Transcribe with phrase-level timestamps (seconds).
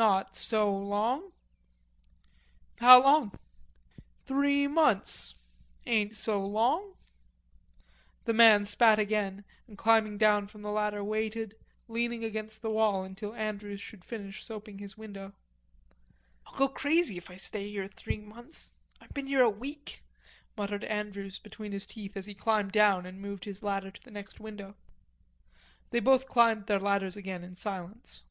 [0.00, 1.32] "Not so long."
[2.76, 3.32] "How long?"
[4.26, 5.34] "Three months....
[5.86, 6.94] Ain't so long."
[8.24, 11.56] The man spat again, and climbing down from his ladder waited,
[11.88, 15.32] leaning against the wall, until Andrews should finish soaping his window.
[16.46, 18.70] "I'll go crazy if I stay here three months....
[19.00, 20.04] I've been here a week,"
[20.56, 24.12] muttered Andrews between his teeth as he climbed down and moved his ladder to the
[24.12, 24.76] next window.
[25.90, 28.22] They both climbed their ladders again in silence.